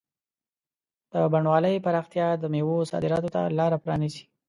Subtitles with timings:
[1.11, 4.23] د بڼوالۍ پراختیا د مېوو صادراتو ته لاره پرانیزي.